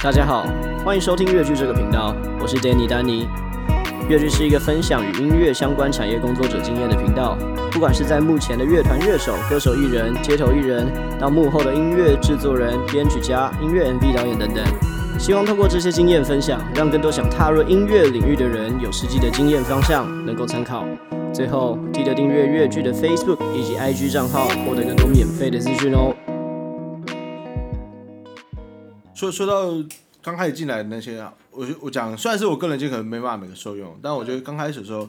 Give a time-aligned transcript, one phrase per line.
[0.00, 0.46] 大家好，
[0.84, 3.26] 欢迎收听乐剧这个频道，我是 Danny 丹尼。
[4.08, 7.36] 乐剧是一个分享与音乐相关产业工作者经验的频道，
[7.72, 10.86] 不管是在幕前的乐团乐手、歌手艺人、街头艺人，
[11.18, 14.64] 到幕后的音乐制作人、编曲家、音乐 MV 导演等等，
[15.18, 20.84] 希望透过这些经验分享，让更多想踏入音乐领域的人有实际的经验方向，能够参考。
[21.32, 26.14] 最后，记得订阅乐剧的 Facebook 以及 IG 账号，获得更多免费的资讯哦。
[29.18, 29.84] 说说到
[30.22, 35.08] 刚开始进来的那些啊，我我讲，虽然是我个人经验可能没办法每个受用，但我觉得刚开始的时候，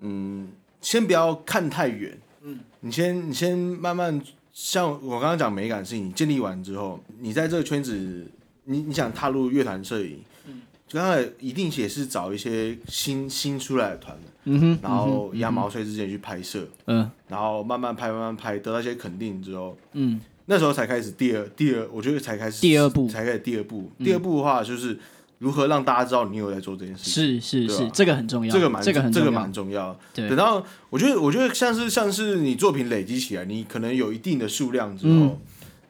[0.00, 0.48] 嗯，
[0.80, 4.18] 先不要看太远，嗯，你先你先慢慢，
[4.54, 8.26] 像我刚刚讲美感事情，建立完之后，你在这个圈子，
[8.64, 20.18] 你你想踏入乐团摄影，嗯，刚才一定也是找一些新新出来的团，嗯哼，然后羊毛吹之间去拍摄，嗯，然后慢慢拍慢慢拍，得到一些肯定之后，嗯。
[20.50, 23.92] 那时候才开始第二第二，我觉得才开始第二步，才开始第二步。
[23.98, 24.98] 第二步的话，就是
[25.40, 27.12] 如何让大家知道你有在做这件事情。
[27.12, 29.94] 是是是，这个很重要，这个蛮这个这个蛮重要。
[30.14, 35.38] 等到我觉得我觉得像是像是你作品累积起来，你可能有一定的数量之后，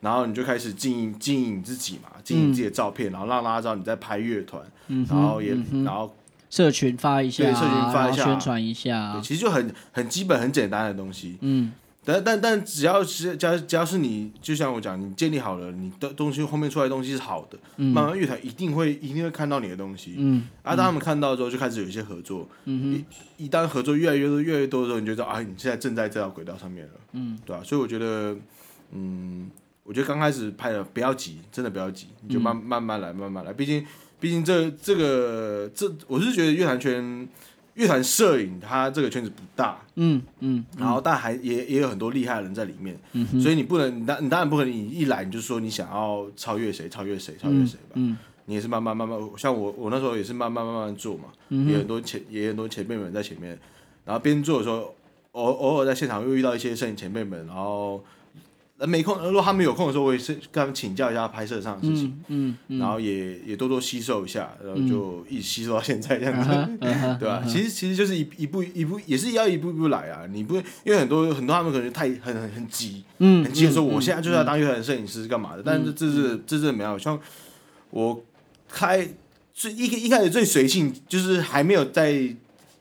[0.01, 4.61] 然后你就开始经营经营自己嘛，经营自己的照片，然后让大家知道你在拍乐团，
[5.09, 6.12] 然后也然后
[6.51, 11.39] 社群发一下，对，社群发一下，宣传一下，其实就很很基本很简单的东西。
[11.42, 11.70] 嗯。
[12.04, 20.14] 但但但只要是只要只要是你，就像我讲，你建立好了，你的东西后面出来的东西是好的，嗯、慢慢乐团一定会一定会看到你的东西。
[20.16, 22.48] 嗯，啊，当他们看到之后，就开始有一些合作。
[22.64, 23.05] 嗯哼，
[23.36, 26.92] 一一旦合作越来越多越来越多的时候，你就知道啊，你现在正在这条轨道上面了。
[27.12, 27.64] 嗯，对吧、啊？
[27.64, 28.34] 所以我觉得，
[28.92, 29.50] 嗯，
[29.83, 33.52] 我觉得刚开始拍的不要急，真的不要急，你就慢慢慢来，慢慢来。
[33.52, 33.84] 毕竟
[34.18, 37.28] 毕竟这这个这，我是觉得乐团圈。
[37.78, 40.64] 乐团摄影，它这个圈子不大，嗯嗯，嗯。
[40.76, 48.18] 然后但还也也有很多厉害的人在里面，嗯、所以你不能，你当你当然不可能，你一来你就说你想要超越谁，超越谁，超越谁吧，嗯，嗯。
[48.46, 53.56] 你也是慢慢慢慢，像我我那时候也是慢慢慢慢做嘛，嗯、也很多前也很多前辈们在前面，
[54.05, 54.94] 然后边做的时候，
[55.33, 58.05] 偶偶尔在现场又遇到一些摄影前辈们，然后。
[58.86, 62.78] 没空，如果他们有空的时候，我也是跟他们请教一下拍摄上的事情，嗯，嗯嗯。
[62.78, 66.48] 然后也也多多吸收一下，然后就一直吸收到现在这样子，
[66.80, 67.42] 嗯、 对吧？
[67.44, 70.27] 嗯、其实其实就是一一步一步，也是要一步一步来啊。
[70.30, 77.18] 你不因为很多很多他们可能太很很很急，嗯，很急的时候我现在就是要当乐团摄影师干嘛的，嗯、但是这是这是没有像
[77.90, 78.24] 我
[78.68, 79.08] 开
[79.52, 82.12] 最一一开始最随性，就是还没有在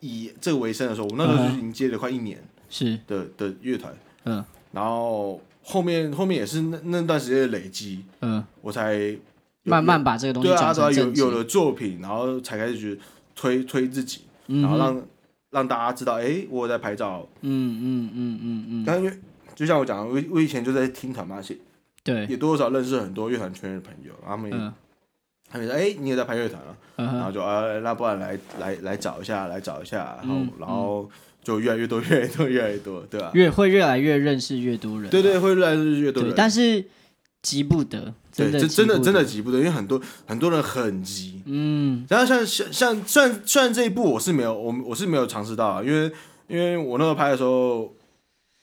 [0.02, 3.00] 以这个为生的时候，我那时候就已经接了快一年是。
[3.08, 3.92] 的的乐团，
[4.26, 5.42] 嗯，然后。
[5.70, 9.14] 后面后面也是那那段时间的累积，嗯，我才
[9.64, 12.98] 慢慢把这个东西转成正有有了作品，然后才开始去
[13.36, 15.02] 推推自己，然后让
[15.50, 18.84] 让大家知道，哎，我在拍照，嗯嗯嗯嗯嗯。
[18.88, 19.20] 但因为
[19.56, 21.58] 就像我讲的，我我以前就在听团嘛，些
[22.02, 24.58] 对，也多少认识很多乐团圈的朋友，他们也
[25.52, 31.10] 他们说，哎，你也在拍乐团啊，然后就啊，那不然来来来找一下，来找一下，然后然后。
[31.48, 33.32] 就越来越多，越来越多，越来越多，对吧？
[33.34, 36.34] 越会越来越认识越多人，对对，会越来越多人。
[36.36, 36.84] 但是
[37.42, 41.42] 急不得，对，这真的真的急不得，因为很多很多人很急。
[41.46, 46.12] 嗯，然后像像像，虽然虽然这一部我是没有，我我是没有尝试到啊，因为
[46.50, 47.96] 因为我那时候拍的时候，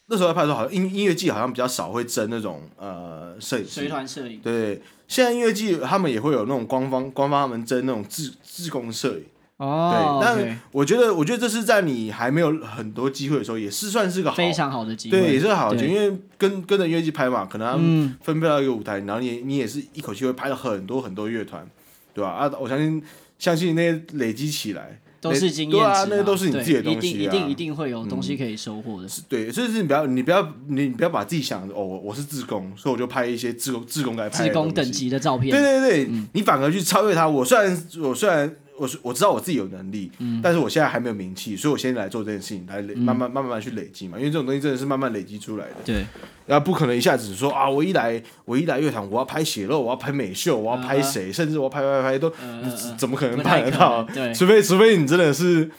[0.08, 4.40] 那时候拍的时候，好像音音乐季好像比较少会争那种呃摄影随团摄影。
[4.40, 9.24] 对，现在音乐季他们也会有那种官方官方他们争那种自自工摄影。
[9.56, 21.64] 哦，对，但我觉得，我觉得这是在你还没有很多机会的时候，也是算是个好非常好的机会，对，也是个好的机会，因为跟跟着乐器拍嘛，可能他们分配到一个舞台，然后你你也是一口气会拍了很多很多乐团，
[22.12, 22.30] 对吧？
[22.30, 23.00] 啊，我相信
[23.38, 29.08] 相信那些累积起来都是经验，对啊，那些都是你自己的东西，一定一定一定会有东西可以收获的。
[29.28, 37.28] 对，所以是你不要你不要你不要把自己想哦，我是自工，所以我就拍一些自工自工该拍自工等级的照片，对对对，你反而去超越他。
[37.28, 38.56] 我虽然我虽然。
[38.76, 44.18] 我是我知道我自己有能力，嗯、但是我现在还没有名气，所以我先来做这件事情，来累慢慢慢慢去累积嘛。
[44.18, 45.76] 因为这种东西真的是慢慢累积出来的。
[45.84, 46.04] 对，
[46.46, 51.36] 然后不可能一下子说啊，我一来我一来乐团，我要拍血肉，我要拍美秀，我要拍谁，uh.
[51.36, 54.02] 甚至我要拍拍拍都，呃、怎么可能拍得到？
[54.12, 55.70] 对，除非除非你真的是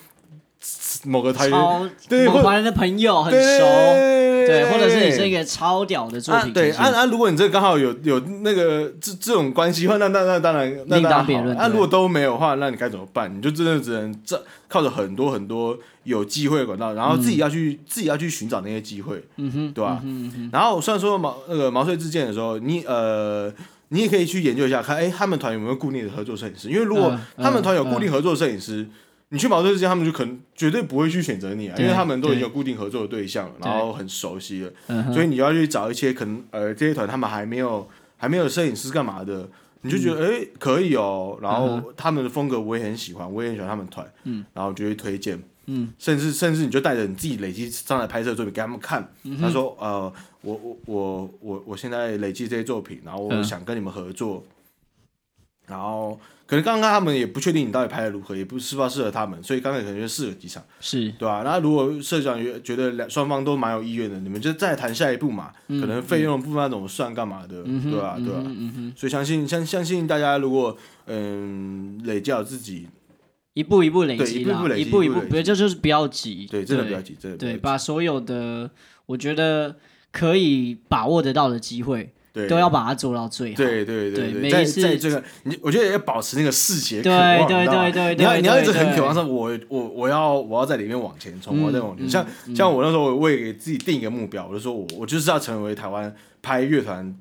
[1.04, 3.40] 某个台员对某团人的朋友很熟。
[3.40, 6.54] 对，或者是你是一个超屌的作品。
[6.54, 11.56] 对，啊啊，如果你这刚好有有那个这这种关系的话，那那那当然另当别论。
[11.56, 13.36] 那如果都没有的话，那你该怎么办？
[13.36, 20.02] 你就真的只能这靠着很多很多有机会的管道，然后自己要去自己要去寻找那些机会，嗯哼，对吧？
[20.52, 23.52] 然后虽然说毛那个毛遂自荐的时候，你呃，
[23.90, 26.70] 你也可以去研究一下，看哎，他们团有没有固定的合作摄影师？
[26.70, 28.88] 因为如果他们团有固定合作摄影师。
[29.30, 39.50] 你去毛遂自荐，他们就可能绝对不会去选择你啊，因为他们都已经有固定合作的对象，对然后很熟悉了，对所以你要去找一些可能呃这些团他们还没有还没有摄影师干嘛的，
[39.82, 40.40] 你就觉得哎、嗯。
[40.42, 56.20] 欸、可以哦，然后他们的风格我也很喜欢，我也很喜欢他们团，嗯，然后就会推荐，嗯，甚至甚至你就带着你自己累积上来拍摄作品给他们看，嗯、他说呃我我我我我现在累积这些作品，然后我想跟你们合作，嗯、然后。
[56.48, 61.42] 可能刚刚他们也不确定你到底拍的如何，也不是不适合他们，所以刚才可能就试了几场，是对吧、啊？
[61.44, 65.52] 那如果社长觉觉得两双方都蛮有意愿的，你们就再谈下一步嘛。
[65.70, 68.18] 嗯、可能费用的部分怎么算干嘛的，嗯、对吧、啊？
[68.20, 68.44] 对吧、啊？
[68.46, 70.78] 嗯嗯、所以相信相相信大家如果
[71.08, 72.88] 嗯累积好自己，
[73.56, 78.70] 一步一步累积，一步一步不就就是不要急，对，真的不要急，真的对，把所有的
[79.08, 79.78] 我觉得
[80.12, 82.14] 可以把握得到的机会。
[82.36, 83.56] 对都要把它做到最好。
[83.56, 92.08] 对对对对，在在这个，你我觉得也要保持那个视觉渴望，对对对对，你要你要一直很渴望说，我我我要我要在里面往前冲，我要再往前。
[92.10, 97.16] 像像我那时候，我也给自己定一个目标，我就说我我就是要成为台湾拍乐团。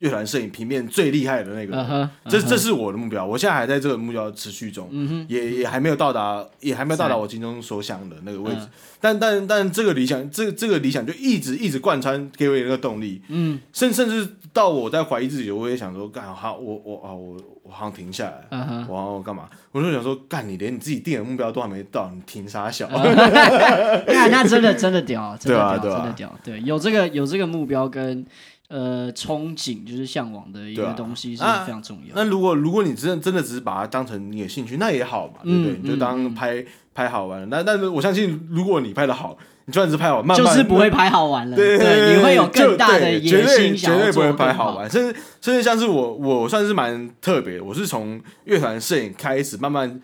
[0.00, 2.08] 乐团摄影平面最厉害的那个，uh huh, uh huh.
[2.28, 3.24] 这这是我的目标。
[3.24, 4.90] 我现在还在这个目标持续中，
[5.28, 8.60] 也也还没有到达，也还没有到达我心中所想的那个位置。
[8.60, 8.68] Uh.
[9.00, 13.22] 但但但这个理想，这这个理想就一直一直贯穿给我一个动力。
[13.28, 18.86] 嗯，甚甚至到我在怀疑自己，我也想说，干好，我我啊，我我好像停下来，uh huh.
[18.88, 19.48] 我要干嘛？
[19.72, 22.88] 我就想说，干你连你自己定的目标都还没到，你停啥小？
[22.92, 22.98] 那、
[24.08, 24.28] uh.
[24.30, 26.38] 那真的真的屌，真的屌，真的屌。
[26.42, 28.26] 对，有这个有这个目标跟。
[28.68, 32.14] 呃，憧憬就是向往的一个东西是非常重要。
[32.14, 35.78] 那如果如果你真的真的只是把它当成你的兴趣，那也好嘛，对不对？
[35.82, 36.64] 你就当拍
[36.94, 37.48] 拍好玩。
[37.50, 41.54] 那但是我相信，如果你拍的好，你就算是拍好，慢慢就是不会拍好玩了。
[41.54, 44.90] 对，你会有更大的野心，绝对不会拍好玩。
[44.90, 47.64] 甚至甚至像是我，我算是蛮特别的。
[47.64, 50.00] 我是从乐团摄影开始，慢慢。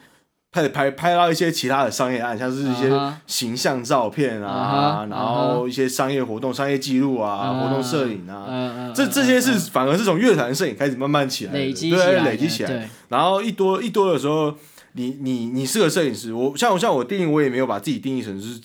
[0.52, 2.90] 拍拍拍到一些其他的商业案，像是一些
[3.28, 12.90] 形象照片啊，uh huh, 然后一些商业活动、uh 商业记录啊、uh huh, 活动摄影啊，uh huh, 这这些是反而是从乐团摄影开始慢慢起来的，累积起来，累积起来。
[13.08, 14.52] 然后一多一多的时候，
[14.94, 18.60] 你你你是个摄影师，我像我像我定义，我也没有把自己定义成是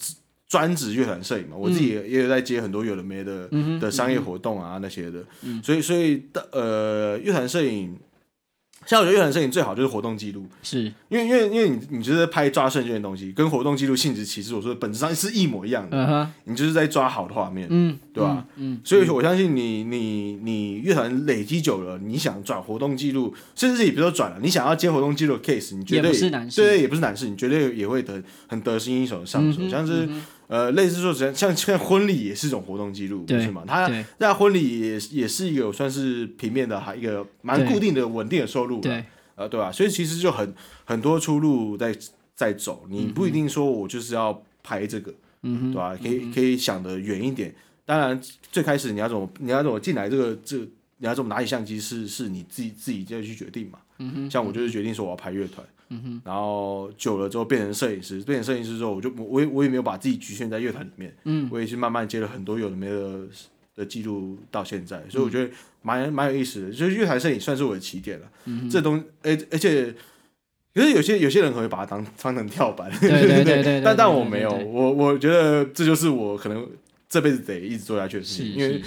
[0.50, 3.48] 专职乐团摄影嘛，我自己也有在接很多有的没的
[3.80, 5.20] 的商业活动啊那些的，
[5.64, 7.96] 所以所以的呃乐团摄影。
[8.86, 16.28] 像我觉得乐团摄影最好就是活动记录，是因为因为因为你你就是拍抓瞬间的东西，跟活动记录性质其实我说本质上是一模一样的，uh huh.
[16.44, 18.46] 你就是在抓好的画面，嗯，对吧？
[18.58, 30.08] 嗯，所以我相信你你你乐团累积久了，你想转活动记录，甚至是你比如说转了，你想要接活动记录的 case，你绝对也不是难事，对，也不是难事，你绝对也会得很得心应手的上手，嗯、像是。
[30.48, 33.64] 嗯呃，类似说，像像婚礼也是一种活动记录，对是吗？
[33.68, 33.90] 他
[34.20, 39.04] 在婚礼也也是一个算是平面的，还一个蛮固定的、稳定的收入，对，
[39.36, 39.72] 呃，对吧？
[39.72, 40.54] 所以其实就很
[40.84, 41.96] 很多出路在
[42.36, 45.98] 在走，你不一定说我就是要拍这个，嗯，对吧？
[46.02, 47.54] 可以可以想的远一点。
[47.86, 48.20] 当然，
[48.52, 50.66] 最开始你要怎么你要怎么进来这个这个，
[50.98, 53.80] 你要怎么拿起相机是是你自己自己再去决定嘛。
[54.00, 55.66] 嗯哼，像我就是决定说我要拍乐团。
[55.90, 63.20] 嗯哼，然后久了之后变成摄影师，变成摄影师之后，我就我也我也没有把自己局限在乐团里面，嗯，我也是慢慢接了很多有的没的
[63.76, 65.48] 的记录到现在，所以我觉得
[65.84, 69.94] 蛮蛮有意思的，就是乐团摄影算是我的起点了，嗯，这东而而且，
[70.74, 76.68] 可是有些有些人可能会把它当当成跳板，对 对对对，但但我没有，我我觉得这就是我可能
[77.08, 78.82] 这辈子得一直做下去的事情，因为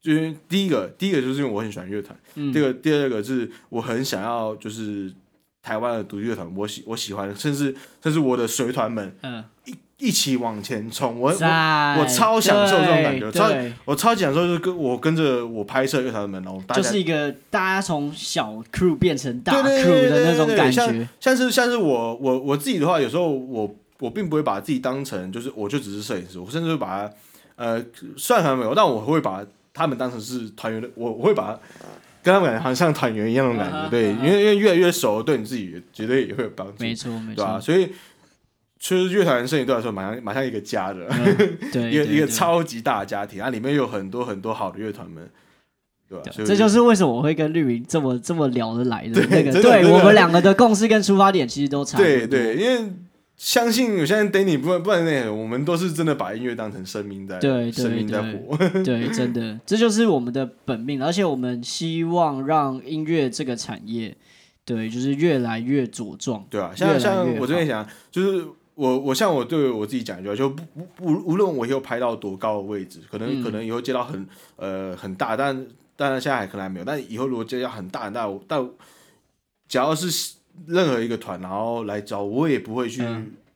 [0.00, 5.12] 就是第一个第一个就是因为我很喜欢乐团，嗯，第二个第二个是我很想要就是。
[5.60, 13.50] 台湾的独立乐团，我喜我喜欢，甚至甚至我的随团们，嗯，一一起往前冲，我我我超享受这种感觉，超
[13.84, 27.14] 我超级享受，就是跟我跟着我拍摄乐团们，然后就是一个大家从小 crew 变成大 crew 的那种感觉，像像是像是我我我自己的话，有时候我我并不会把自己当成就是我就只是摄影师，我甚至会把它
[27.56, 27.84] 呃
[28.16, 29.44] 算很没有，但我会把
[29.78, 31.58] 他们当成是团员的，我我会把它。
[32.20, 34.16] 跟他们感觉好像像团员一样的感觉，uh 对，uh.
[34.16, 37.60] 因为因为越来越熟，对你自己绝对也会有帮助，没错没错，对吧？
[37.60, 37.88] 所以
[38.78, 45.26] 其实乐团摄影对我来说，蛮像蛮像一个家的，uh, 对，一个一个超级大的家庭，啊，里面有很多很多好的乐团们，
[46.08, 46.24] 对吧？
[46.36, 52.92] 对，这就是为什么我会跟绿云这么这么聊得来的那个，对，我们两个的共识跟出发点其实都差不多，对对，因为。
[53.38, 58.56] 相信有些人等你不不然那我们都是真的把音乐当成生命在，对，生命在活。
[58.82, 64.16] 对，真的，这就是我们的本命，而且我们希望让音乐这个产业，
[64.64, 66.44] 对，就是越来越茁壮。
[66.50, 70.64] 对啊，像像我这边想，就是我我像我对我自己讲一句话，就不
[70.96, 74.26] 不无无论我以后拍到多高的位置，可能、嗯、可能以后接到很
[74.56, 75.64] 呃很大，但
[75.94, 78.68] 但现在还可能还没有，但以后如果接到很大很大，但
[79.68, 80.37] 只要是。
[80.66, 83.02] 任何一个团，然后来找我，我也不会去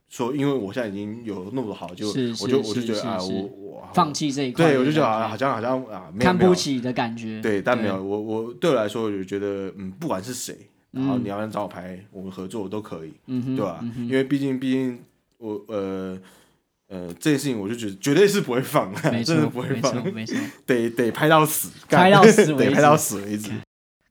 [0.08, 7.40] 说，因为我现在已经有那么多好，就我就我就觉得啊，我我放弃这一块，对我就觉得好像好像啊，看不起的感觉。
[7.40, 10.54] 对，但没有我我对我来说，我就觉得嗯，不管是谁，
[10.90, 13.82] 然后你要找我拍，我们合作我都可以，对吧？
[13.96, 14.98] 因为毕竟毕竟
[15.38, 16.18] 我呃
[16.88, 18.94] 呃这件事情，我就觉得绝对是不会放，
[19.24, 23.50] 真的不会放，没错，得得拍到死，拍到死， 得拍到死为止。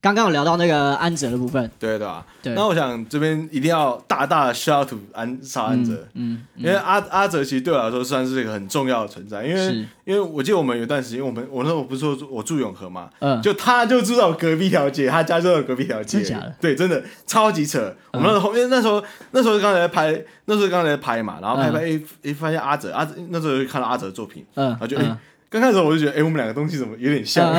[0.02, 2.26] 刚刚有聊到那个安哲的部分，对对吧？
[2.42, 2.56] 对。
[2.56, 16.20] 那我想这边一定要大大的 shout 安杀安哲，嗯，因为阿阿哲其实对我来说算是一个很重要的存在，因为因为我记得我们有段时间，我们我那时候不是说我住永和嘛，嗯，就他就住在我隔壁条街，他家就在隔壁条街，
[16.60, 17.96] 对，真的超级扯。
[18.12, 25.06] 我们那时候因为那时候那时候刚才在拍，那时候刚才在拍嘛，然后拍拍诶诶发现阿哲阿哲那时候就看到阿哲的作品，嗯，然后就诶。
[25.52, 27.52] 刚开始我就觉得，哎、欸，我们两个东西怎么有点像？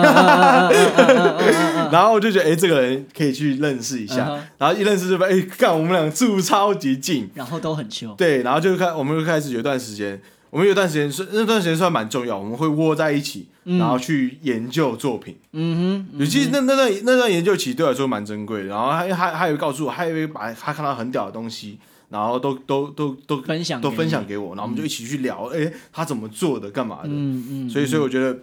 [1.92, 4.26] 然后我就觉得，哎、欸，这个人可以去认识一下。
[4.26, 4.40] Uh huh.
[4.56, 8.16] 然后一认识就发现，哎、欸，干，我们两个住超级近，然后都很穷。
[8.16, 10.18] 对，然后就开，我们就开始有一段时间，
[10.48, 15.36] 我们有一段时间算那段时间算蛮重要，我们会窝在一起，然后去研究作品。
[15.52, 18.68] 嗯哼，尤其那那段那段研究其实对我来说蛮珍贵的。
[18.68, 21.78] 然后他他还有告诉我，还有把他看到很屌的东西。
[22.12, 27.08] 然后都都都都分享都分享给我，然后我们就一起去聊，哎、嗯，他怎么做的，干嘛的？
[27.08, 27.70] 嗯嗯。
[27.70, 28.38] 所以所以我觉得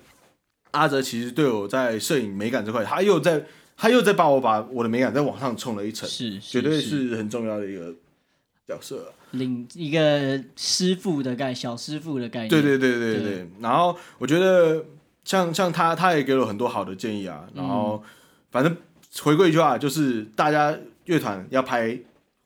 [0.72, 3.46] 阿哲其实对我在摄影美感这块，他又在
[3.78, 7.94] 他又在帮我把我的美感再往上冲了一层，是，是绝对是很重要的一个
[8.68, 12.50] 角色，领一个师傅的概，小师傅的概念。
[12.50, 13.50] 对对对对对。
[13.60, 14.84] 然后我觉得
[15.24, 17.48] 像像他，他也给了很多好的建议啊。
[17.54, 18.04] 然后
[18.50, 18.76] 反正
[19.22, 21.96] 回归一句话，就是大家乐团要拍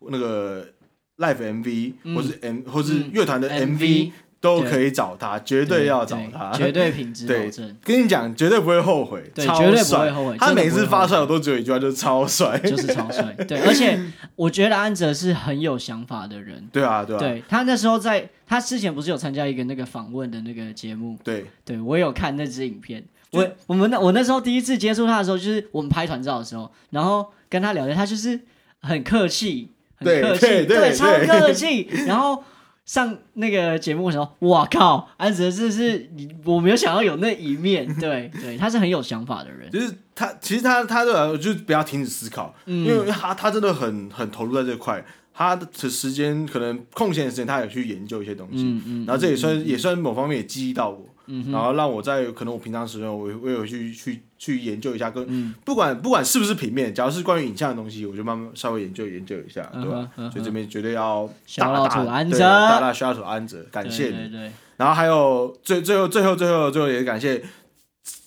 [0.10, 0.68] 那个。
[1.18, 7.78] Live MV，或是 M，或是乐团的 MV，都可以找他，绝对要找他，绝对品质保证。
[7.84, 10.38] 跟你讲，绝对不会后悔，对，绝对不会后悔。
[10.38, 13.32] 他每次发出来，我都只有一句话，就是超帅，就是超帅。
[13.48, 13.98] 对，而且
[14.36, 16.68] 我觉得安哲是很有想法的人。
[16.72, 17.20] 对啊，对啊。
[17.20, 21.18] 对，他那时候在，他之前不是有参加一个那个访问的那个节目？
[21.24, 23.04] 对，对我有看那支影片。
[23.32, 28.40] 我我们那我那时候第一次接触他的时候，就是我们拍团照的时候，然后跟他聊天，他就是
[28.82, 29.70] 很客气。
[30.04, 31.88] 很客气，对，超客气。
[32.06, 32.44] 然后
[32.86, 36.10] 上那个节目的时候，哇靠，安哲是是，
[36.44, 37.88] 我没有想到有那一面。
[38.00, 39.70] 对对，他是很有想法的人。
[39.72, 48.64] 就是他，其实他他的就是不要停止思考，因为他他真的很很投入在这块，他的时间可能空闲的时间，他也去研究一些东西。
[48.64, 51.10] 嗯嗯然后这也算也算某方面也激励到我。
[51.28, 60.10] 嗯、然后让我在可能我平常时间我我有去去去研究一下，跟、嗯、不管不管是不是平面，只要是关于影像的东西，我就慢慢稍微研究研究一下，对吧？
[60.18, 64.12] 嗯、所以这边绝对要大大对大大需要手安泽，感谢你。
[64.12, 67.44] 对对对，然后还有最最后最后最后最后也感谢。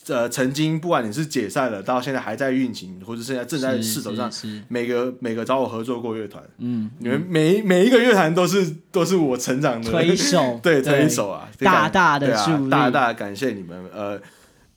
[0.09, 4.31] 呃，曾经不管你是解散了，到现在还在运行，或者现在正在势头上，
[4.69, 13.77] 每个每个找我合作过乐团，嗯，你们每每一个乐团都是都是我成长的推手， 对推手啊，大大的助力，大大感谢你们。
[13.93, 14.17] 呃，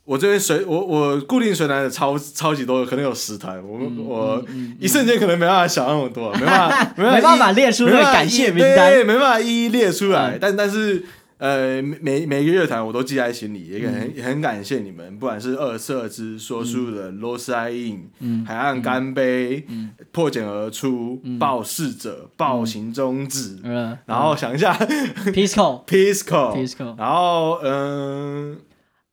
[0.04, 4.44] 我这边随我我固定随来的超超级多，可能有十团，我我
[4.80, 11.04] 一瞬间可能没办法想那么多，没办法 没办法列出那个感谢名单，没办法一一列出来，但但是。
[11.40, 18.10] 呃，每每一个乐团我都记在心里，也很很感谢你们，不管是二色之说书人、罗斯爱印、
[18.46, 19.64] 海岸干杯、
[20.12, 23.56] 破茧而出、报逝者、暴行终止，
[24.04, 26.54] 然后想一下，Pisco，Pisco，
[26.98, 28.58] 然后嗯，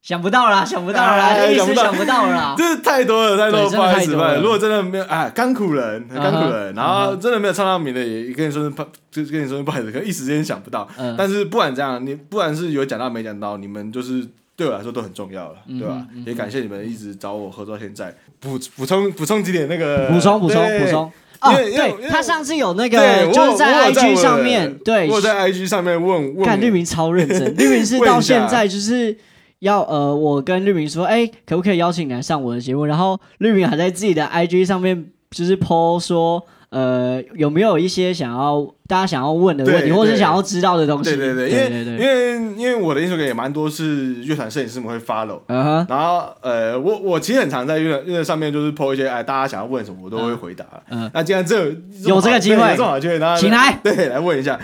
[0.08, 2.28] 想不到啦，想不到啦，一时想不到。
[2.28, 8.86] 啦， 这是太多了，太多，不好意思，如果真的没有，哎，甘苦人，甘苦人，然后真的没有唱到名的，也跟你说不。
[9.12, 10.88] 就跟你说不好意思，可能一时间想不到。
[10.96, 16.06] 嗯、但是不管这样，你不管是有讲到没讲到，你们就是对我来说都很重要了，嗯、对吧？
[16.16, 18.16] 嗯、也感谢你们一直找我合作到现在。
[18.40, 21.12] 补补充补充几点那个补充补充补充。
[21.42, 22.98] 哦，对，他上次有那个
[23.34, 29.18] 就是在 IG 上面，对，我在 IG 上面问问，看绿明超认真， 绿明是到现在就是
[29.60, 32.86] 要呃，我跟绿明说，哎、欸，可不可以邀请你来上我的节目？
[32.86, 36.46] 然后绿明还在自己的 IG 上面就是 po 说。
[36.70, 41.16] 呃，有没有一些想要大家想要问的问题，或是想要知道的东西？
[41.16, 50.66] 对对对，因为因为因为我的 Instagram 也蛮多是乐团摄影师们会 follow，然后呃，我我其实很常在乐乐上面就是 po 一些哎，大家想要问什么我都会回答。
[50.90, 51.70] 嗯，那既然这
[52.04, 54.60] 有这个机会，正好机会，请来， 对，来问一下，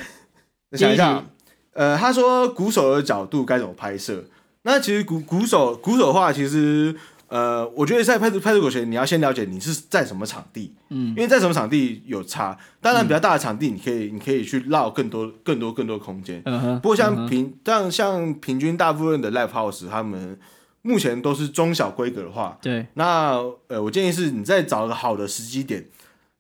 [0.74, 1.24] 想一下，
[1.72, 4.26] 呃，他说鼓手的角度该怎么拍摄？
[4.63, 6.96] 那其实鼓鼓手鼓手的话，其实。
[7.29, 12.55] 呃，我觉得在拍拍脱口前，你要先了解你是在什么场地，嗯，因为在什么场地有差。
[12.79, 16.39] 当然，比较大的场地，你可以你可以去绕更多更多更多空间。
[16.46, 16.79] 嗯哼。
[16.79, 20.38] 不过像平，但像平均大部分的 live house，他们
[20.84, 22.86] 目前都是中小规格的话，对。
[22.93, 25.84] 那呃，我建议是你再找一个好的时机点，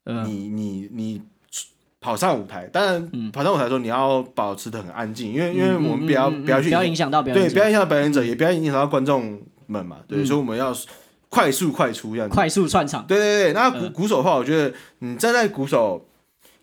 [0.05, 1.21] 你你你
[2.03, 10.75] 跑上舞台，当然、嗯、跑上舞台的时候你要保持得很安静，因为、嗯、因为我们不要、嗯、不要去不要影响到表演者，对，不要影响到表演者，也不要影响到观众们嘛，所以我们要
[11.29, 13.05] 快速快出这样子，快速串场。
[13.07, 16.05] 对对对，那鼓鼓手的话，我觉得你站在鼓手，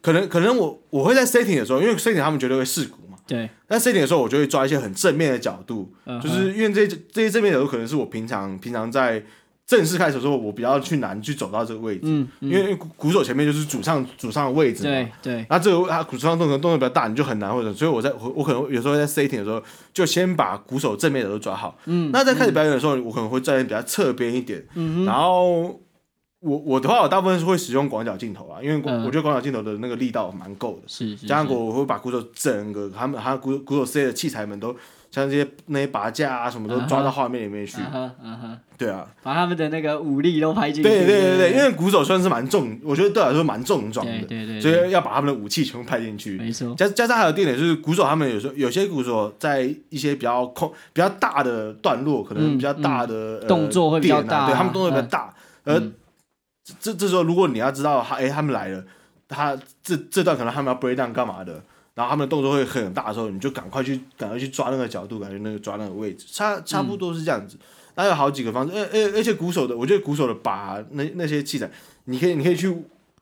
[0.03, 9.25] 可能可能我我会在 setting 的时候，因为 setting 他们绝对会试鼓嘛，对，但 setting 的时候我就会抓一些很正面的角度，嗯、就是因为这些这些正面的角度可能是我平常平常在。
[9.71, 14.91] 正式开始的时候，我比较去难去走到这个位置，嗯嗯、因为鼓手前面就是主唱主唱的位置嘛。
[14.91, 15.47] 对对。
[15.49, 19.63] 那这个他鼓唱动作动作比较大，你就很难或者，所以我在我我可能有时候在 setting 的时候，
[19.95, 21.79] 就先把鼓手正面的都抓好。
[21.85, 22.11] 嗯。
[22.13, 24.67] 那在开始表演的时候，嗯、我可能会站在比较侧边一点。
[24.75, 25.05] 嗯哼。
[25.05, 25.81] 然后
[26.41, 30.89] 我我的话，我大部分是会使用广角镜头啊，因为我觉得广角镜头的那个力道蛮够的。
[30.89, 31.27] 是是，是。
[31.29, 34.75] 加上我我会把鼓手整个他们他鼓鼓手塞的器材们都。
[35.11, 37.79] 像这些那些拔架啊，什么都抓到画面里面去。
[37.93, 40.89] 嗯哼，对啊，把他们的那个武力都拍进去。
[40.89, 44.13] 对对对对，因为鼓手算是蛮重，我觉得对我来说蛮重装的。
[44.21, 44.61] 对对对。
[44.61, 46.39] 所以要把他们的武器全部拍进去。
[46.39, 46.75] 没错。
[46.77, 55.35] 加加上还有一点就是，鼓手他们有时候有些鼓手在一些比较空、比较大的段落，可能比较大的动作会比较大，对他们动作比较大。
[55.65, 55.83] 而
[56.79, 58.85] 这这时候，如果你要知道他哎他们来了，
[59.29, 61.61] 他这这段可能他们要 break down 干嘛的？
[62.01, 67.59] 然后他们的动作会很大的时候，你就赶快去赶快去抓那个角度，感觉那个抓那个位置，差差不多是这样子。
[67.95, 71.71] 那、嗯、有好几个方式，而而而且鼓手的，我觉得鼓手的把那那些器材，
[72.07, 72.75] 你可以你可以去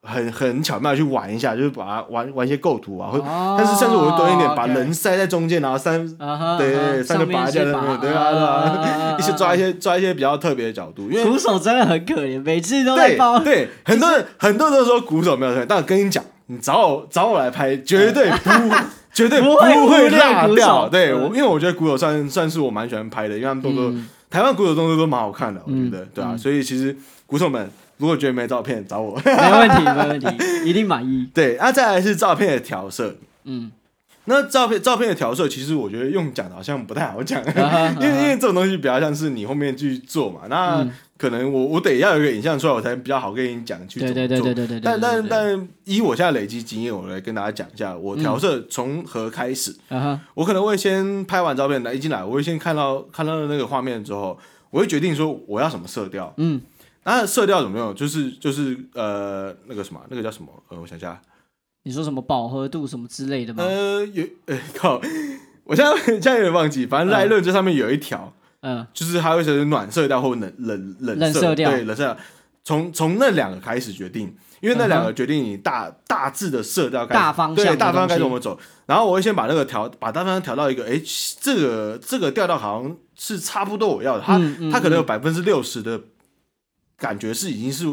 [0.03, 13.41] 很很巧妙的去玩一下，就是把它玩玩一些构图啊，或、哦、但是甚至我会多一点，把人塞在中间，然后三、啊、对对对，三个拔架在那边，对啊对啊，一些抓一些抓一些比较特别的角度，因为鼓手真的很可怜，每次都在包。
[13.41, 18.51] 对，对很多人很多人都说鼓手没有特别，但我跟你讲，你找我找我来拍，绝对不。
[19.11, 19.75] 绝对不会
[20.11, 23.93] 落掉，对我，因为我觉得鼓手算算是我蛮喜欢拍的，因为他们动作，
[24.31, 30.29] 台湾鼓手动作都蛮好看的，我觉得，对啊，所以其实鼓手们如果觉得没照片，找我，没问题，没问题，
[30.65, 31.29] 一定满意。
[31.35, 33.73] 对，那再来是照片的调色，嗯，
[34.27, 37.43] 那照片照片的调色，其实我觉得用讲的好像不太好讲，
[37.99, 40.87] 因为因为这种东西比较像是你后面去做嘛，那。
[41.19, 44.27] 可能我我得要有一个影像出来，我才比较好跟你讲去怎么做。
[44.29, 49.77] 对对对对对，但但但以我现在累积经验，我来跟大家讲一下，我调色从何开始。
[49.89, 54.39] 嗯、我可能会先拍完照片来一进来，我会先看到看到那个画面之后，
[54.71, 56.33] 我会决定说我要什么色调。
[56.37, 56.61] 嗯，
[57.03, 57.93] 那色调怎么用？
[57.95, 60.49] 就是就是呃那个什么那个叫什么？
[60.69, 61.21] 呃，我想一下，
[61.83, 63.65] 你说什么饱和度什么之类的吗？
[63.65, 65.01] 呃，有呃靠，
[65.65, 68.33] 我现在现在有点忘记，反正赖论这上面有一条。
[68.33, 68.38] 嗯，
[68.93, 72.17] 就是它会选择暖色调或冷冷冷色调，对冷色调。
[72.65, 78.59] 从从那两个开始决定，因为那两个决定你大、嗯、大致的色调，大方向对大方向该怎么走。
[78.85, 81.01] 然后我会先把那个调，把大方向调到一个，哎，
[81.41, 85.99] 这个这个调调好像是差不多我要的，它、嗯嗯、它可能有百分之六十的
[86.99, 87.87] 感觉是已经是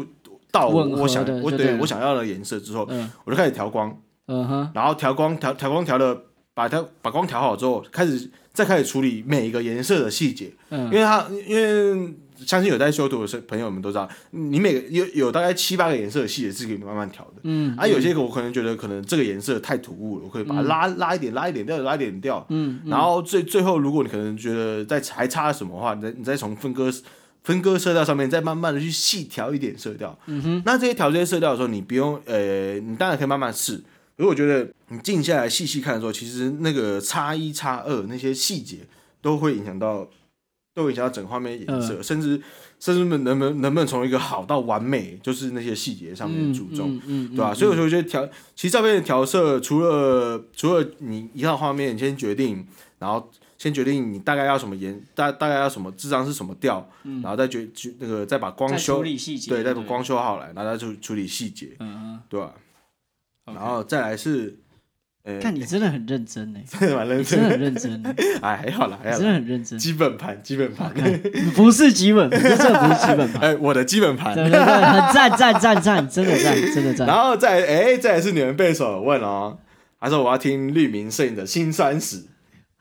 [0.50, 6.14] 到我想我对，对我想要的颜色之后，嗯、我就开始调光，嗯哼，然后调光调调光调的
[6.52, 8.30] 把它把光调好之后开始。
[8.56, 26.90] 再开始处理每一个颜色的细节，嗯，因为它因为相信有在修图的朋友们都知道，你每个有有大概七八个颜色的细节是可以慢慢调的，嗯，啊，有些我可能觉得可能这个颜色太突兀了，我可以把它拉拉一点，拉一点掉，拉一点掉，嗯，然后最最后如果你可能觉得再还差什么的话，你再你再从分割
[27.44, 33.82] 分割色调上面再慢慢的去细调一点色调，嗯哼，那这些调这些色调的时候，你不用呃，你当然可以慢慢试。
[34.16, 38.78] 如果我觉得你静下来细细看的时候，其实那个差一差二那些细节
[39.20, 40.08] 都会影响到，
[40.74, 42.40] 都会影响到整个画面颜色，呃、甚至
[42.80, 47.52] 甚至能不能能不能从一个好到完美，就是那些细节上面注重，嗯嗯嗯、对吧？
[47.52, 52.66] 所以我觉得调，其实照片的调色，除了除了你一套画面，你先决定，
[52.98, 59.02] 然后先决定你大概要什么颜，大大概要什么这张是什么调，嗯、然后再决决那个再把光修，
[59.50, 62.54] 对，再把光修好来，然后再处处理细节，嗯、对吧？
[63.54, 64.58] 然后再来是，
[65.22, 68.02] 呃，看你真的很认真呢， 真的蛮认真，真的很认真。
[68.42, 69.78] 哎，还好啦，还好，真的很认真。
[69.78, 70.92] 基本盘，基本盘，
[71.54, 73.40] 不是基本盘，这不是基本盘。
[73.42, 77.06] 哎，我的基本盘，对对对，很赞赞赞赞，真的赞，真的赞。
[77.06, 79.58] 然后再哎，再来是你们背手问哦，
[80.00, 82.24] 他说我要听绿明摄影的辛酸史。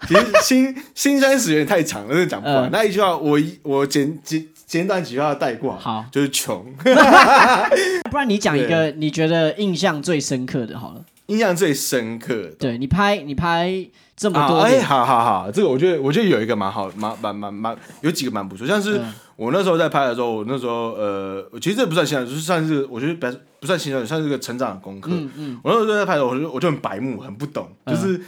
[0.06, 2.70] 其实辛辛酸史有点太长了，真的讲不完。
[2.70, 6.66] 那一句话，我我简简简短几句话带过，好，就是穷。
[8.10, 11.06] 不然你讲一个你觉得印象最深刻的好了。
[11.28, 18.66] 印象最深刻的，对你拍你拍这么多，哎，好好好，这个我觉得我觉得有一个蛮好，蛮蛮蛮蛮有几个蛮不错。
[18.68, 19.02] 像是
[19.36, 25.12] 我那时候在拍的时候，我那时候呃，其实这不算新鲜，就是算是我觉得不不算新鲜，算是个成长的功课。
[25.14, 28.22] 嗯嗯，我那时候在拍的时候，我就我就很白目，很不懂，就是。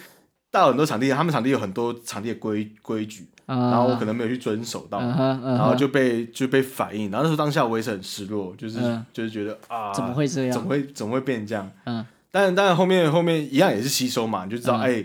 [0.50, 8.80] 到很多场地，他们场地有很多场地的规规矩，然后我可能没有去遵守到，然后就被就被反映，然后那时候当下我也是很失落，就是
[9.14, 10.52] 就是觉得啊，怎么会这样？
[10.54, 11.72] 怎么会怎么会变成这样？
[11.86, 15.04] 嗯但但后面后面一样也是吸收嘛，你就知道哎。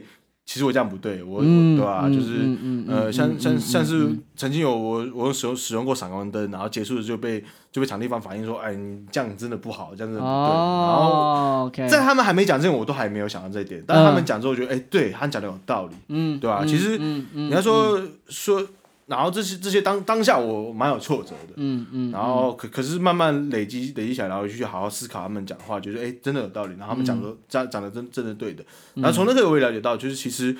[0.53, 2.09] 欸其实我这样不对，我、嗯、我对吧、啊？
[2.11, 2.47] 就是、
[2.87, 10.29] 呃，像像像是嗯、曾经有我我使用使用过闪光灯，然后结束了就被就被场地方反映说，哎，你这样真的不好，这样子不对。
[10.29, 13.83] 哦、然后在他们还没讲这个，我都还没有想到这一点。
[13.87, 18.63] 但是他们讲之后，觉得哎，对他讲的有道理，嗯，对吧、其实、你要说、嗯、说。
[19.07, 30.57] 然后这些这些当当下我蛮有挫折的，嗯嗯，然后可可是慢慢累积累积起来，然后去好好思考他们讲的话，觉得哎真的有道理，然后他们讲的讲讲的真真的对的，然后从那个我也了解到，就是其实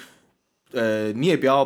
[0.73, 1.65] 呃你也不要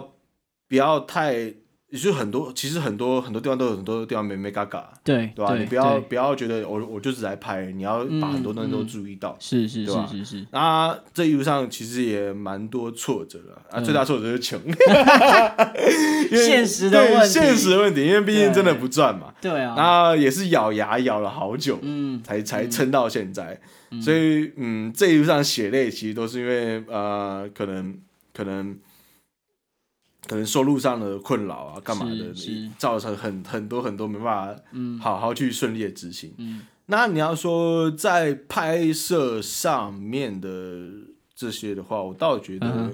[0.69, 1.55] 不要太。
[1.91, 5.57] 也就很多，其实很多很多地方都有很多地方没没嘎嘎，对对吧？
[5.57, 10.47] 你不要不要觉得我我就是来拍，你要把很多东西都注意到，是是是是是。
[10.51, 14.61] 啊，这一路上其实也蛮多挫折的啊，最大挫折就是穷，
[16.35, 19.63] 现实的问题，现实的问题，因为毕竟真的不赚嘛，对。
[19.63, 23.61] 啊，那也是咬牙咬了好久，嗯，才才撑到现在，
[24.03, 27.97] 所以嗯，这一路上血泪其实都是因为呃，可能
[28.35, 28.77] 可能。
[30.29, 32.35] 可能收入上的困扰啊，干嘛的，
[32.77, 34.63] 造成很很多很多没办法，
[35.01, 36.35] 好好去顺利的执行。
[36.39, 40.49] 嗯，那你要说在拍摄上面的
[41.35, 42.93] 这些的话，我倒觉得，嗯，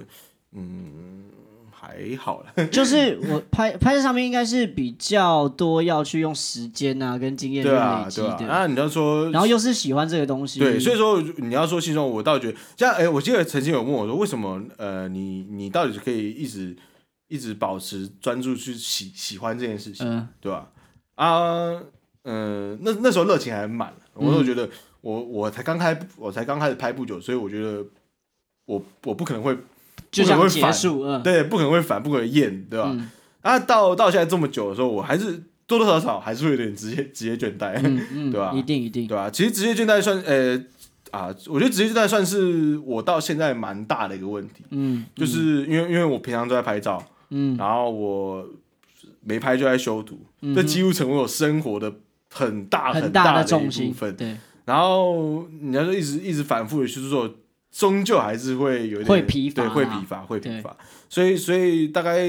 [0.52, 1.24] 嗯，
[1.70, 2.66] 还好了。
[2.68, 7.76] 就是我拍拍摄上面应该是比较多要去用时间啊，跟经验去累
[8.10, 8.36] 积的。
[8.36, 16.76] 对啊，那你要说，然后又是喜欢这个东西，对，所以说你要说轻松，我倒觉得，像哎，我记得曾经有问我说，为什么呃，你你到底可以一直。
[17.32, 20.68] 一直保持专注去喜喜欢这件事情，嗯、对吧？
[21.14, 21.82] 啊，
[22.24, 24.68] 嗯，那那时候热情还满，我都觉得
[25.00, 27.82] 我我才刚开，我才刚开始拍不久，所以我觉得
[28.66, 29.56] 我我不可能会
[30.10, 32.90] 就想结束，嗯、对，不可能会反，不可能厌，对吧？
[32.92, 38.52] 嗯、啊，到到现在这么久的时候，我还是多多少少还是会有点职业职业倦怠，嗯嗯、 对吧？
[38.54, 39.30] 一定一定，对吧？
[39.30, 40.62] 其实职业倦怠算，呃
[41.12, 47.02] 啊，我觉得职业倦怠算是我到现在蛮大的一个问题，嗯，就是因为因为我平常都在拍照。
[47.34, 48.46] 嗯，然后我
[49.22, 50.18] 没拍就在修图，
[50.54, 51.92] 这几乎成为我生活的
[52.30, 54.14] 很大很大的一部分。
[54.16, 57.28] 对，然后你要说一直一直反复的去做，
[57.70, 60.76] 终究还是会有一点会疲乏，对，会疲乏，会疲乏。
[61.08, 62.26] 所以，所以大概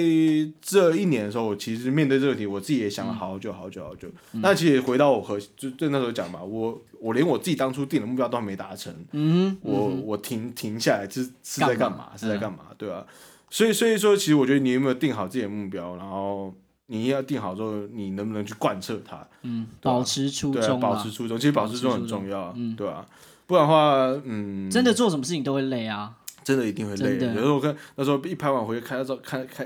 [0.61, 4.09] 这一年的时候，我其实面对这个问题，我自己也想了好久好久好久。
[4.33, 12.09] 那、嗯、其实回到我和就就那时候讲嘛，我我连我自己当初定的目标都还没达成，嗯哼，我我停停下来是是在干嘛？
[12.17, 12.59] 是在干嘛？
[12.69, 13.07] 嗯、对吧、啊？
[13.53, 16.51] 所以，所以说，其实我觉得你有没有定好自己的目标，然后
[16.87, 19.23] 你要定好之后，你能不能去贯彻它？
[19.43, 23.05] 嗯，保持初衷，保持初衷，其实保持初衷很重要，嗯，对吧？
[23.45, 27.15] 不然的话，嗯，真的做什么事情都会累啊，真的一定会累。
[27.27, 29.63] 有时候我看那时候一拍完回去看到之后，看开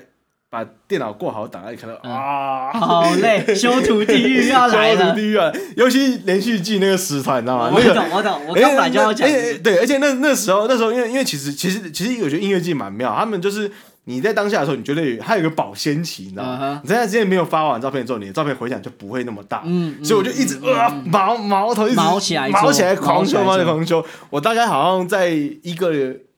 [0.57, 5.51] 把电脑过好档案，一看到啊，好累，修图地狱要来了， 修图地狱啊！
[5.75, 7.71] 尤其连续剧那个时团，你知道吗？
[7.71, 9.29] 我懂，我懂，我刚才就要讲，
[9.63, 13.71] 对，而且那那时候那时候，因为因为其实其实其实我觉得音乐剧蛮妙，他们就是
[14.05, 16.81] 你在当下的时候，你觉得还有一个保鲜期，你知道吗？
[16.83, 24.03] 你在之前没有发完照片之后，你的照片回响就不会那么大，嗯，所以我就一直啊毛毛头一直毛起来，毛起来狂修，毛起来狂修。
[24.31, 25.93] 我大概好像在一个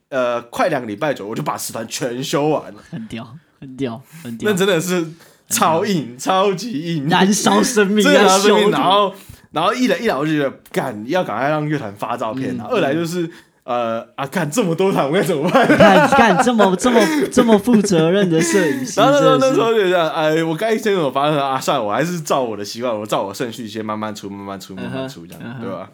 [0.09, 3.25] 呃快两个礼拜左右，我就把时团全修完了，很屌。
[3.59, 5.05] 很屌，很屌，那真的是
[5.49, 8.71] 超硬，超级硬， 燃烧生命，燃烧生命。
[8.71, 9.13] 然后，
[9.51, 12.59] 然后一来一来，我就觉得干要赶快让乐团发照片。
[12.61, 13.29] 二来就是
[13.63, 15.67] 呃啊，干这么多场，我该怎么办？
[15.77, 16.99] 干干这么这么
[17.31, 18.99] 这么负责任的摄影师。
[19.01, 21.59] 然后那时候那时候就这样，哎，我该先怎么发生啊？
[21.59, 25.89] 算了，我还是照我的习惯，我照我顺序先慢慢出，慢慢出，慢慢出，这样对吧？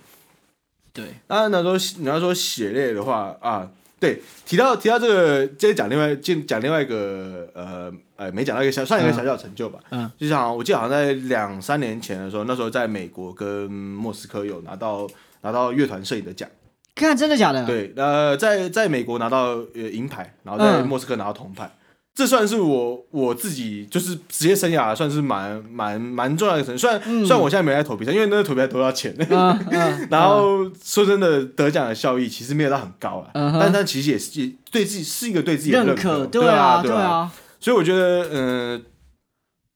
[0.93, 1.05] 对。
[1.27, 3.67] 那那说你要说血泪的话啊。
[4.05, 9.79] 对，提到提到这个，接着讲另外，讲讲另外一个，呃，呃，没讲到一个小，算一个小小成就吧。
[9.89, 15.07] 嗯，就像我记得好像在两三年前的时候，那时候在美国跟莫斯科有拿到
[15.41, 16.47] 拿到乐团摄影的奖。
[16.93, 17.65] 看，真的假的？
[17.65, 21.65] 对，呃，在在美国拿到呃银牌，然后在莫斯科拿到铜牌。
[21.65, 21.81] 嗯
[22.15, 34.31] 这算是我我自己就是职业生涯算是蛮蛮蛮重要的成就，虽然、嗯、虽然我现在没在投比赛，因为那个投比赛都要钱，啊啊、然后说真的得奖的效益其实没有到很高了，啊、但但其实也是
[34.71, 38.85] 对自己是一个对自己的认可，对啊对啊，所以我觉得嗯，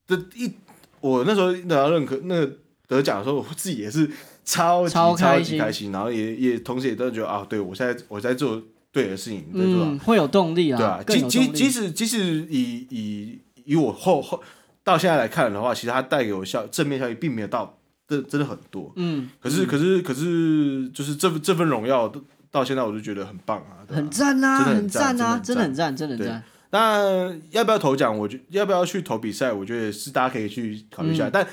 [0.08, 0.54] 这、呃、一
[1.02, 2.50] 我那时候得到认可那个
[2.88, 4.10] 得奖的时候，我自己也是
[4.46, 8.64] 超级超，超级开心，然后也也同时也都觉得啊，对我现在我在做。
[8.92, 14.42] 对的事情，嗯，会有动力啊，对啊，即即即使即使以以以我后后
[14.84, 22.12] 到现在来看的话，其实它带给我效正面效益并没有到真真的很多，嗯，可是可是可是就是这这份荣耀
[22.50, 26.44] 到现在我就觉得很棒啊，很赞啊，很赞啊，真的很赞，真的很赞。
[26.72, 28.16] 那要不要投奖？
[28.18, 29.52] 我觉要不要去投比赛？
[29.52, 31.46] 我觉得是大家可以去考虑一下，但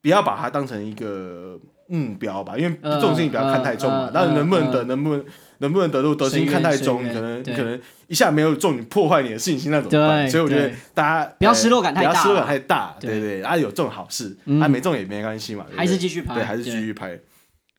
[0.00, 4.10] 不要把它当成一个目标吧，因为这种事情不要看太重嘛。
[4.14, 5.24] 那能不能得，能不能？
[5.62, 10.28] 能不能得度得心看太重，可能可能一下没有中，你破坏你的信心那怎么办？
[10.28, 17.18] 所以我觉得大家不要失落感太大，不要失落感太大，对对，啊有中好事，啊没中也没关系嘛，还是继续拍，对，还是继续拍。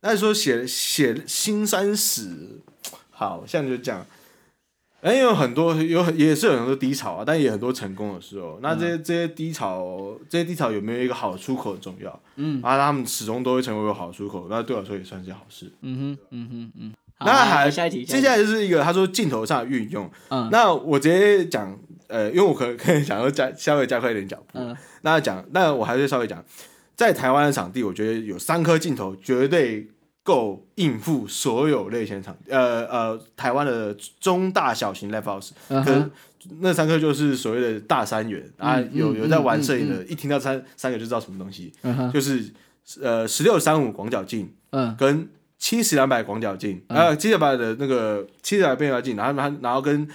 [0.02, 2.62] 那说写写新三史，
[3.12, 4.06] 好像就这样。
[5.02, 8.58] 哎，有很多有很也是有很多低潮啊，但也很多成功的时候。
[8.62, 12.22] 那这些这些低潮，这些低潮有没有一个好的出口很重要？
[12.38, 15.70] 嗯，啊，他们始终都会成为一个好的出口，那对我来说也算是好事。
[15.82, 16.94] 嗯哼，嗯哼，嗯。
[17.20, 20.10] 那还下一题，接下来就是一个他说镜头上的运用。
[20.30, 24.60] 嗯，那我直接讲，呃，因为我可能可以想要加稍微加快一点脚步。
[24.60, 26.44] 嗯，那讲，那我还是稍微讲，
[26.96, 29.88] 在台湾的场地，我觉得有三颗镜头绝对。
[30.26, 35.50] 够应付所有类型场，呃呃，台湾的中大小型 live house，
[35.84, 36.10] 可
[36.62, 41.74] 那三个就是所谓的大三元啊，有有在玩摄影的，一听到三三个就知道什么东西，
[42.14, 42.54] 就是
[43.02, 45.28] 呃十六三五广角镜，嗯，跟
[45.64, 50.06] 七十两百广角镜，啊七十两百的那个七十两百变焦镜，然后然后然后跟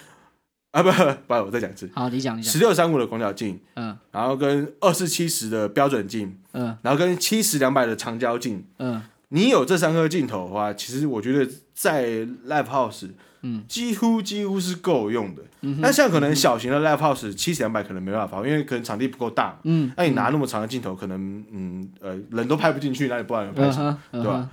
[0.73, 0.91] 啊不
[1.27, 9.01] 不，我再讲一次，好，你讲一下，十六三五的广角镜，嗯，然后跟二四七十的标准镜，嗯，然后跟七十两百的长焦镜，嗯。
[9.31, 12.07] 你有这三颗镜头的话，其实我觉得在
[12.47, 13.09] live house，
[13.41, 15.43] 嗯，几乎几乎是够用的。
[15.63, 19.59] 嗯，那像可能小型的 live house 七十两百可能没办法，因为可能场地不够大。
[19.65, 23.99] 嗯，那你拿那么长的镜头，可能嗯呃人都拍不进去，那你不然拍什么？
[24.13, 24.49] 对吧？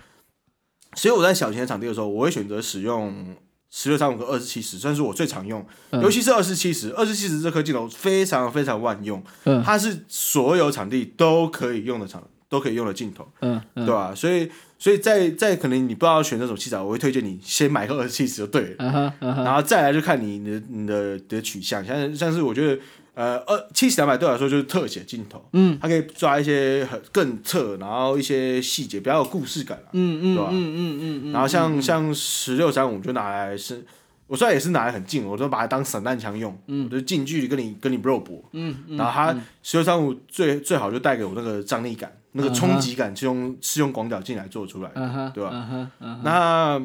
[0.95, 3.35] 所以我在小型的场地的时候，我会选择使用
[3.69, 5.65] 十六三五和二十七十，算是我最常用。
[5.91, 9.23] 尤其是二十七十，二十七十这颗镜头非常非常万用，
[9.63, 12.23] 它是所有场地都可以用的场。
[12.47, 14.13] 都可以用的镜头，嗯，嗯对吧？
[14.15, 19.43] 所以，所以在在可能你不知道要选这种器材，我会推荐你先买个二十七十就对了，uh uh.
[19.43, 21.83] 然后再来就看你的你的的取向。
[21.83, 22.79] 像像是我觉得，
[23.15, 30.49] 呃，二七十两百对我来说就是特写镜头，嗯，它可以抓一些很更侧，然后一些细节比较有故事感，嗯嗯，对吧？
[30.51, 33.83] 嗯嗯嗯嗯，嗯然后像、嗯、像十六三五就拿来是。
[34.27, 45.51] 我虽然也是拿来很近，我都把它当散弹枪用，嗯、我就近距离跟你跟你 bro 搏，嗯嗯、然后它十六三五最最好就带给我那个张力感，那个冲击感是用是用广角镜来做出来的，嗯、哼对吧？
[45.99, 46.81] 嗯那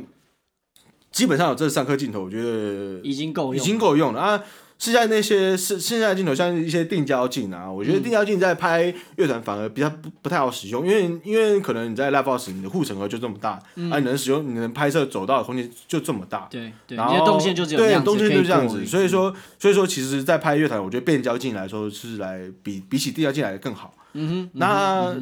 [1.10, 4.44] 基本上有这三颗镜头，我觉得已经够用，已经够用了啊。
[4.80, 23.92] 现在那些是剩下的镜头，像一些定焦镜啊，我觉得定焦镜在拍乐团反而比较不不太好使用，因为因为可能你在 live house 你的护城河就这么大，嗯、啊，你能使用你能拍摄走道的空间就这么大，对，对然后动线就只有这样子，对，动线就这样子，所以说所以说其实，在拍乐团，我觉得变焦镜来说是来比比起定焦镜来的更好。
[24.12, 25.14] 嗯哼，那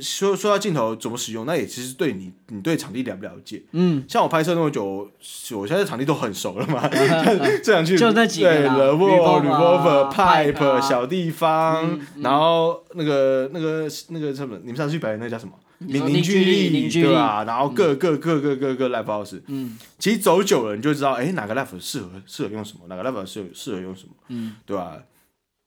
[0.00, 3.62] 说说到镜头怎么使用，那也其实对你，你对场地了不了解？
[3.72, 5.10] 嗯，像我拍摄那么久，
[5.56, 6.86] 我现在场地都很熟了嘛，
[7.62, 15.52] 这两句就那几个对，revolver、pipe、小地方，然后那个那个那个什么，你们上次去表演那个叫什么？
[15.80, 17.44] 凝聚力，对吧？
[17.44, 24.98] 然后各各各各各个 live house，嗯，其实走久了你就知道，哎，哪个 live 适合适合用什么，哪个 live 适适合用什么，嗯，对吧？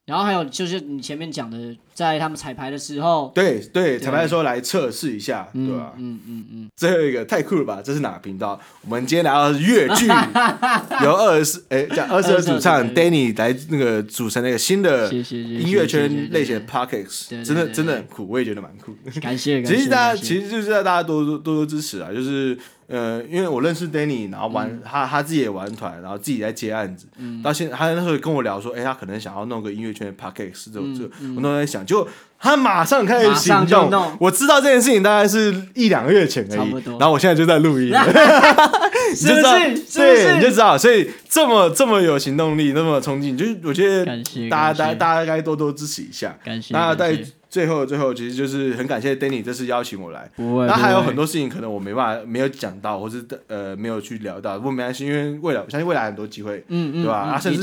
[0.05, 5.93] 然后还有就是你前面讲的，在他们彩排的时候，对对，彩排的时候来测试一下，对吧？
[5.97, 6.69] 嗯嗯嗯。
[6.75, 7.81] 最后一个太酷了吧？
[7.83, 8.59] 这是哪个频道？
[8.83, 10.07] 我们今天来到粤剧，
[11.03, 18.95] 由二十四哎叫二十二主唱 Danny 来那个组成那个新的音乐圈类型的 Podcast，真的真的很酷，我也觉得蛮酷。
[19.21, 19.61] 感谢。
[19.63, 22.57] 其实大家其实就是在大家多多多多支持啊，就是。
[22.87, 27.07] 呃，因为我认识 Danny，然后玩、嗯、他他自己也玩团，然后自己在接案子。
[27.17, 32.07] 嗯、到现在他那时候跟我聊说，哎，他可能想要弄个音乐圈的 podcast 这种这，我都在想，就
[32.39, 33.91] 他马上开始行动。
[34.19, 37.89] 我知道这件事情大概是一两个月前而已，然后我现在就在录音，
[39.11, 39.53] 你就知道，
[39.93, 44.05] 对，你就知道，所以这么这么有行动力，那么冲劲，就是我觉得
[44.49, 46.37] 大家大家大家该多多支持一下。
[46.43, 47.17] 感谢，那在。
[47.51, 50.31] 最后，最后其实就是很感谢 Danny 这次邀请我来。
[50.37, 54.55] 不会，那还有很多事情可能我没办法没有讲到，或是呃没有去聊到。
[54.57, 57.17] 不过没关系，因为未来我相信未来很多机会，嗯嗯，对吧？
[57.17, 57.59] 啊，甚至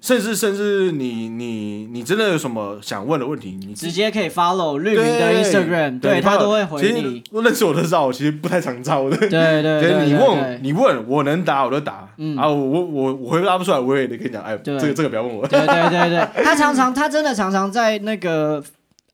[0.00, 7.24] 甚至甚至你你你真的有什么想问的问题，你直接可以 follow 绿明的 Instagram，对他都会回你。
[7.42, 9.16] 认识我的知道，我其实不太常招的。
[9.16, 15.44] 对对 对，你问你问我能答我就答，然后我我我回答不出来，我也得跟你讲，哎，这个这个不要问我。
[15.48, 18.62] 对对对对，他常常他真的常常在那个。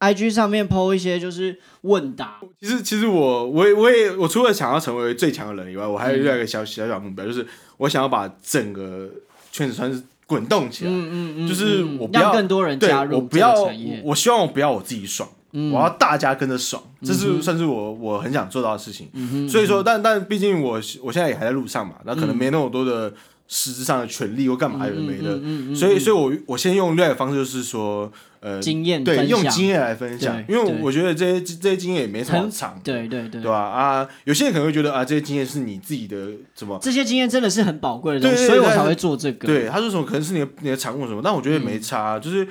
[0.00, 2.38] IG 上面 po 一些就是问答。
[2.60, 7.46] 其实其实我我也我也我除了想要成为最强的人以外，我还有另外一个小小小目标，就是
[7.78, 9.10] 我想要把整个
[9.50, 10.90] 圈子算是滚动起来。
[10.90, 11.48] 嗯嗯嗯。
[11.48, 13.54] 就是我不要更多人加入，我不要，
[14.04, 19.08] 我希望我不要我自己爽，我要大家跟着爽，这是算是我我很想做到的事情。
[19.48, 23.12] 所以说，但但毕竟我我现在也还在路上嘛，那可能没那么多的。
[23.48, 25.40] 实质上的权利或干嘛有的没的，
[25.74, 33.58] 所以所以我我先用另外一个方式，就是说，呃，经验对，用经验来分享，因为我觉得这些这些经验也没什么长，对对对，对吧？
[33.58, 36.78] 啊，有些人可能会觉得啊，这些经验是你自己的什么？
[36.82, 39.48] 这些经验真的是很宝贵的东西，所以我才会做这个。
[39.48, 42.46] 对，他说什么可能是你的你的产物什么，但我觉得没差，就是。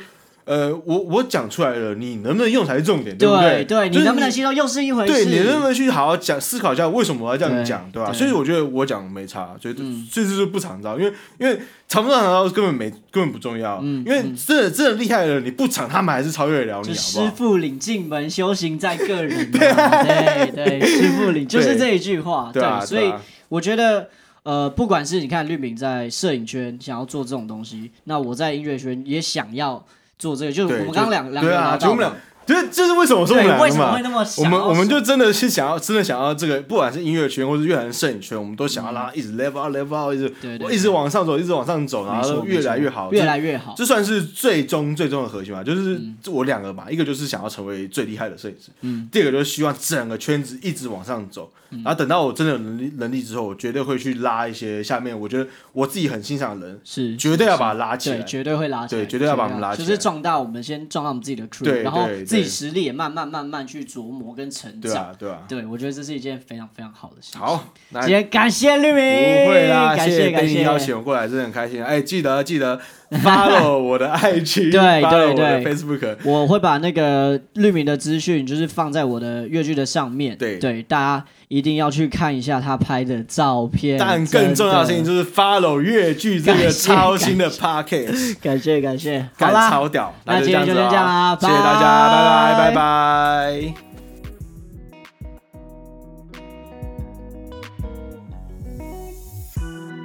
[0.48, 3.66] 呃，我我讲出来了，你能不能用才是重点，对不对？
[3.66, 5.12] 对，你能不能吸收又是一回事。
[5.12, 8.14] 对，你能不能去好好讲思考一下，为什么我要这样讲，对吧？
[8.14, 9.76] 所以我觉得我讲没差，所以
[10.10, 19.52] 所以就是不常招，因为因为常不常招根本没根本不重要，因为真的真的厉害的人，你不常他们还是超越得了你，师傅领进门，修行在个人。
[19.52, 23.14] 对对，师傅领就是这一句话，对，所以
[23.50, 24.08] 我觉得。
[24.44, 29.86] 呃，不管是你看律铭在摄影圈想要做这种东西，那我在音乐圈也想要
[30.18, 32.16] 做这个，就是我们刚刚两两个人聊到。
[32.48, 34.26] 就是这是为什么说我们两个嘛？
[34.38, 43.74] 我们我们就真的是想要，真的想要这个，不管是音乐圈或是乐团摄影圈，我们都想要拉一直 level up level up，一直我一直往上走，一直往上走，然后越来越好，越来越好。
[43.76, 45.62] 这算是最终最终的核心嘛？
[45.62, 63.18] 就是我两个嘛，一个就是想要成为最厉害的摄影师，嗯，第二个就是希望整个圈子一直往上走，然后等到我真的有能力能力之后，我绝对会去拉一些下面我觉得我自己很欣赏的人，是绝对要把他拉起来，绝对会拉起来，对，绝对要把他们拉起来，就是壮大我们先壮大我们自己的 crew，然后自己实力也慢慢。
[63.18, 67.42] 慢慢慢去琢磨跟成长，对啊，对啊，对，我觉得这是一件非常非常好的事情。
[67.42, 71.84] 好，今天感谢绿明，不会啦，感谢感谢邀请我过来，真的很开心。
[71.84, 72.80] 哎，记得记得
[73.24, 80.58] follow 我的 IG，对对对，Facebook，我会把那个绿明的资讯就是放在我的乐剧的上面，对。
[80.58, 83.98] 对，大家一定要去看一下他拍的照片。
[83.98, 92.76] 但更重要的事情就是 follow 乐剧这个超新的 Podcast， 感谢感谢，好啦，超屌，那今天就先这样啦，谢谢大家，拜拜拜。
[92.76, 93.74] 拜。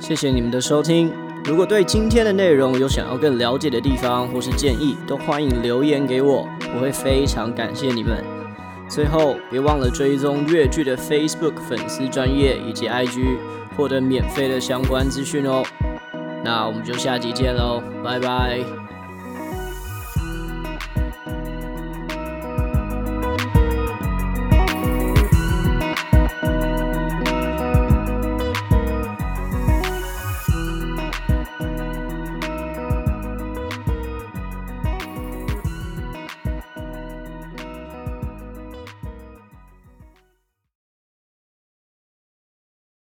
[0.00, 1.21] 谢谢你们的收听。
[1.44, 8.24] 如果对今天的内容有想要更了解的地方或是建议，都欢迎留言给我，我会非常感谢你们。
[8.88, 13.38] 最后，别忘了追踪越剧的 Facebook 粉丝专页以及 IG，
[13.76, 15.64] 获得免费的相关资讯哦。
[16.44, 18.81] 那我们就下集见喽，拜拜。